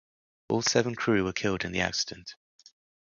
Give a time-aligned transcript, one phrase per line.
[0.49, 2.33] All seven crew were killed in the accident.